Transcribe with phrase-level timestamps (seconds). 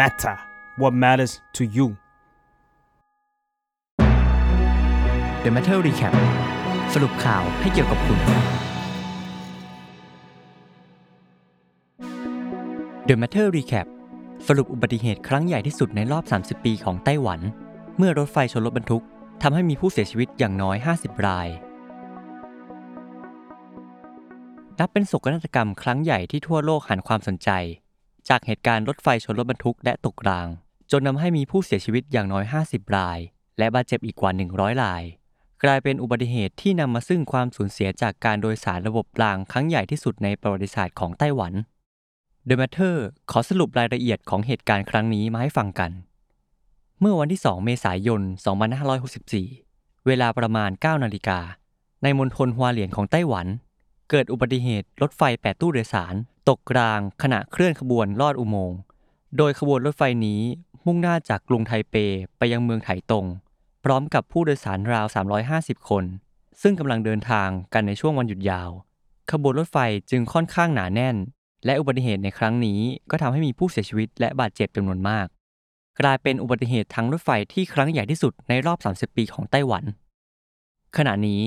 [0.00, 0.36] matter
[0.80, 1.86] what matters to you
[5.44, 6.14] The Matter Recap
[6.94, 8.18] สรุปข่าวให้เกี่ยวกับคุณ
[13.08, 13.86] The Matter Recap
[14.46, 17.40] สรุปอุบัติเหตุครั้งใหญ่ที่สุดในรอบ 30 ปีของไต้หวัน
[17.98, 19.04] เมื่อรถไฟชนรถบรรทุก
[19.42, 21.48] ทำให้มีผู้เสียชีวิตอย่างน้อย 50 ราย
[24.78, 27.50] นับเป็นโศกนาฏกรรมครั้งใหญ่ที่ทั่วโลกหันความสนใจ
[28.28, 30.48] จากเหตุการณ์รถไฟชนรถบรรทุกและตกราง
[30.90, 33.18] จนนำให้มีผู้เสียชีวิตอย่างน้อย 50 ราย
[33.58, 35.02] และบาดเจ็บอีกกว่า 100 ราย
[35.64, 41.52] กลายเป็นอุบัติเหตุที่นำมาซึ่งความสูญเสียจากการโดยสารระบบรางครั้งใหญ่ที่สุดในประวัติศาสตร์ของไต้หวัน
[42.48, 42.96] The Matter
[43.30, 45.90] ขอสรุปรายละเอียดของเหตุการณ์ครั้งนี้มาให้ฟังกัน
[47.00, 48.22] เมื่อวันที่ 2 เมษายน
[49.14, 51.38] 2564 เวลาประมาณ 9 นาฬิกา
[52.02, 53.46] ในมณฑลฮัวเหลียนของไต้หวัน
[54.10, 56.14] เกิดอุบัติเหตุรถไฟ8ตู้โดยสาร
[56.48, 58.78] ตกกลางขณะเคลื่อนขบวนลอดอุโมงค์
[59.36, 60.40] โดยขบวนรถไฟนี้
[60.86, 61.94] มุ่งหน้าจากกรุงไทเป
[62.38, 63.24] ไปยังเมืองไถตง
[63.84, 65.06] พร้อมกับผู้โดยสารราว
[65.48, 66.04] 350 คน
[66.62, 68.70] ซึ่งกำลังเดินทางกันในช่วงวันหยุดยาว
[69.30, 69.78] ขบวนรถไฟ
[70.10, 71.16] จึงค่อนข้างหนาแน่น
[71.64, 72.80] และอุบัติเหตุในครั้งนี้
[73.10, 75.26] ก็ทำให้มีผู้เสียชีวิตและบาดเจ็บจำนวนมาก
[76.00, 79.84] กลายเป็นอุบัติเหตุทางรถไฟที่ครั้งใหญ่ที่สุดในรอบ 30 ปีของไต้หวัน
[80.96, 81.42] ขณะนี้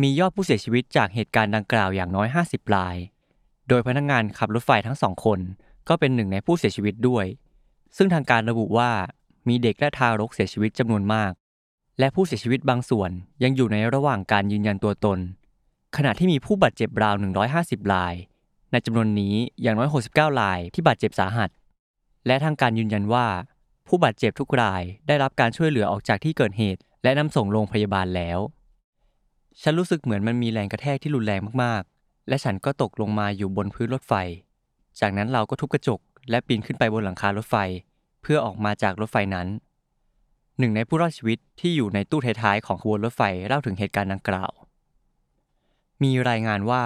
[0.00, 2.96] มียอดผู้เสียชีวิตจากเหตุการณ์ดังกล่าวอย่างน้อย 50ราย
[3.68, 5.38] โดยพนักงานขับรถไฟทั้งสองคน
[5.88, 7.26] ก็เป็นหนึ่งในผู้เสียชีวิตด้วย
[7.96, 8.90] ซึ่งทางการระบุว่า
[9.48, 11.32] มีเด็กและทารกเสียชีวิตจำนวนมาก
[11.98, 13.10] และผู้เสียชีวิตบางส่วน
[13.42, 15.18] ยังอยู่ในระหว่างการยืนยันตัวตน
[15.96, 17.14] ขณะที่มีผู้บาดเจ็บราว
[17.54, 18.14] 150ราย
[18.72, 21.50] ในจำนวนนี้อย่างน้อย 69รายที่บาดเจ็บสาหัส
[22.26, 23.26] และทางการยืนยันว่า
[23.86, 28.40] ผู้บาดเจ็บทุกรายได้รับการช่วยเหลือออกจากที่เกิดเหตุ และนำส่งโรงพยาบาลแล้ว
[29.60, 34.14] ฉันรู้สึกเหมือนมันมีแรงกระแทกที่รุนแรงมากๆ และฉันก็ตกลงมาอยู่บนพื้นรถไฟ
[35.00, 36.00] จากนั้นเราก็ทุบกระจก
[36.30, 37.56] และปีนขึ้นไปบนหลังคารถไฟ
[38.22, 39.48] เพื่อออกมาจากรถไฟนั้น
[40.58, 44.52] หนึ่งในผู้รอดชีวิตที่อยู่ในตู้ท้ายๆของขบวนรถไฟเล่าถึงเหตุการณ์ดังกล่าว
[46.02, 46.84] มีรายงานว่า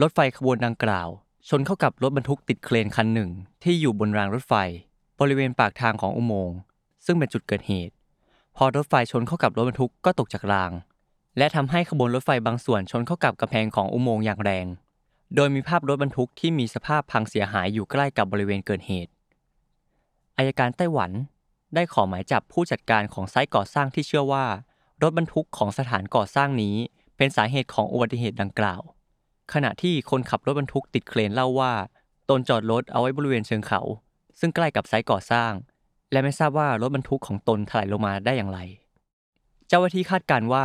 [0.00, 1.08] รถไฟขบวนดังกล่าว
[1.48, 3.30] ชนเข้ากับรถบรรทุกติดเครนคันหนึ่ง
[3.62, 4.54] ที่อยู่บนรางรถไฟ
[5.20, 6.58] บริเวณปากทางของอุโมงค์
[7.06, 7.94] ซึ่งเป็นจุดเกิดเหตุ
[8.56, 10.70] พอรถไฟชนเข้ากับรถบรรทุกก็ตกจากราง
[11.38, 14.66] และทำให้ขบวนรถไฟบางส่วนชนเข้ากับกำแพงของอุโมงค์อย่างแรง
[15.34, 19.12] โดยมีภาพรถบรรทุกที่มีสภาพพังเสียหายอยู่ใกล้กับบริเวณเกิดเหตุ
[20.36, 21.10] อายการไต้หวัน
[21.74, 24.46] ได้ขอหมายจับผู้จัดการของไซต์ก่อสร้างที่เชื่อว่า
[25.02, 26.76] รถบรรทุกของสถานก่อสร้างนี้
[27.16, 28.82] เป็นสาเหตุของอุบัติเหตุดังกล่าว
[29.52, 31.72] ขณะที่คนขับรถบรรทุกติดเครนเล่าว่า
[32.30, 33.80] ตนจอดรถเอาไว้บริเวณเชิงเขา
[34.40, 35.52] ซึ่งใกล้กับไซต์ก่อสร้าง
[36.12, 38.58] และไม่ทราบว่ารถบรรทุกของตนถลายลงมาได้อย่างไร
[39.68, 40.64] เจ้าหน้าที่คาดการณ์ว่า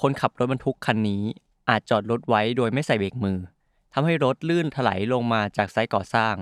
[0.00, 1.22] คนขับรถบรรทุกคันนี้
[1.68, 3.38] อาจจอดรถไว้โดยไม่ใส่เบรกมือ
[3.92, 6.34] ทำให้รถลื่นถลายลงมาจากไซต์ก่อสร้าง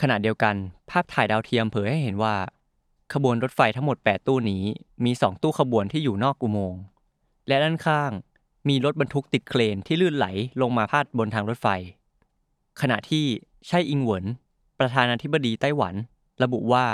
[0.00, 0.54] ขณะเดียวกัน
[0.90, 2.34] ภาพถ่ายดาวเทียมเผยให้เห็นว่า
[3.12, 4.64] ขบวนรถไฟทั้งหมด 8 ตู้นี้
[5.04, 6.80] มี 2 ตู้ขบวนที่อยู่นอกอุโมงค์
[7.48, 8.12] และด้านข้าง
[8.68, 10.26] มีรถบรรทุกติดเครนที่ลื่นไหล
[10.60, 11.68] ลงมาพาดบนทางรถไฟ
[12.80, 13.24] ขณะที่
[13.66, 14.24] ไช่อิงเหวิน
[14.78, 15.94] ประธานาธิบดีไต้หวัน
[16.42, 16.86] ระบุว่า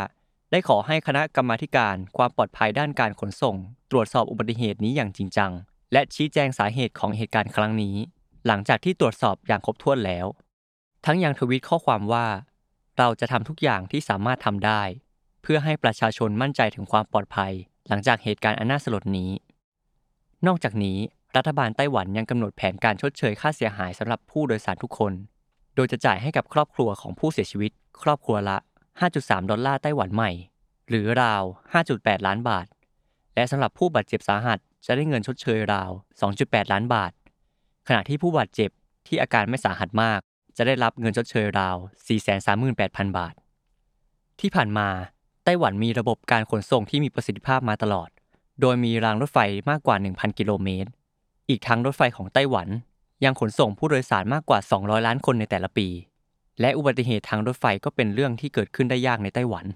[0.53, 3.57] ได้ขอให้คณะกรรมาการความปลอดภัยด้านการขนส่ง
[3.91, 5.53] ตรวจสอบอุบัติเหตุนี้อย่างจริงจัง
[5.93, 7.97] และชี้แจงสาเหตุของเหตุการณ์ครั้งนี้
[8.47, 10.27] หลังจากที่ตรวจสอบอย่างครบถ้วนแล้ว
[11.05, 12.27] ทั้งยังทวีตข้อความว่า
[12.99, 14.83] เราจะทำทุกอย่างที่สามารถทำได้
[15.43, 17.53] เพื่อให้ประชาชนมั่นใจถึงความปลอดภัย
[17.89, 19.31] หลังจากเหตุการณ์อันน่าสลดนี้
[20.47, 20.99] นอกจากนี้
[21.37, 25.13] รัฐบาลไต้หวันยังกำหนดแผนการชดเชยค่าเสียหายสำหรับผู้โดยสารทุกคน
[25.75, 28.59] โดยจะจ่ายให้กับครอบครัวของผู้เสียชีวิต ครอบครัวละ
[29.01, 30.31] 5.3 ดอลลาร์ไต้หวันใหม่
[30.89, 31.43] หรือราว
[31.85, 32.67] 5.8 ล้านบาท
[33.35, 35.91] และสำหรับผู้บาดเจ็บสาหัสจะได้เงินชดเชยราว
[36.31, 37.13] 2.8 ล้านบาท
[37.89, 38.71] ขณะที่ผู้บาดเจ็บ
[39.07, 40.21] ที่อาการไม่สาหัสมาก
[40.57, 41.77] จะได้รับเงินชดเชยราว
[42.47, 43.35] 438,000 บาท
[44.41, 44.89] ที่ผ่านมา
[45.45, 48.09] ไต้หวันมีระบบการขนส่งที่มีประสิทธิภาพมาตลอด
[48.61, 49.39] โดยมีรางรถไฟ
[49.71, 50.91] มากกว่า 1,000 กิโลเมตร
[51.49, 52.69] อีกทั้งรถไฟของไต้หวัน
[53.25, 55.89] ยังขนส่งผู้โดยสารมากกว่า 200 ล้านคนในแต่ละปี
[56.61, 59.67] และอุบัติเหตุทางรถไฟก็เป็นเรื่องที่เกิดขึ้นได้ยากในไต้หวัน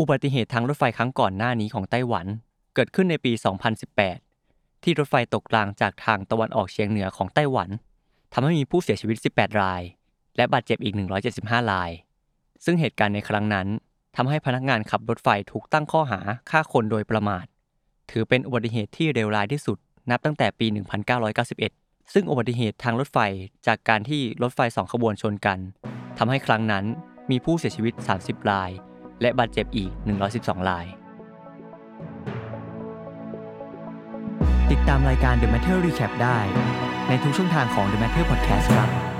[0.00, 2.26] อุบัติเหตุทางรถไฟครั้งก่อนหน้านี้ของไต้หวัน
[2.74, 3.32] เกิดขึ้นในปี
[4.08, 7.68] 2018 ที่รถไฟตกรางจากทางตะวันออกเฉียงเหนือของไต้หวัน
[8.32, 9.82] ทำให้มีผู้เสียชีวิต 18 ราย
[10.36, 10.94] และบาดเจ็บอีก
[11.32, 11.90] 175 ราย
[12.64, 13.66] ซึ่งเหตุการณ์ในครั้งนั้น
[14.16, 16.20] ทำให้พนักงานขับรถไฟถูกตั้งข้อหา
[16.50, 17.46] ฆ่าคนโดยประมาท
[18.10, 19.78] ถือเป็นอุบัติเหตุที่เลวร้ายที่สุด
[20.10, 20.66] นับตั้งแต่ปี
[21.40, 23.18] 1991ซึ่งอุบัติเหตุทางรถไฟ
[23.66, 25.58] จากการที่รถไฟสองขบวนชนกัน
[26.18, 26.84] ทำให้ครั้งนั้น
[27.30, 28.70] มีผู้เสียชีวิต 30 ราย
[29.20, 29.90] และบาดเจ็บอีก
[30.30, 30.86] 112 ราย
[34.70, 36.38] ติดตามรายการ The Matter Recap ได้
[37.08, 39.15] ในทุกช่องทางของ The Matter Podcast ครับ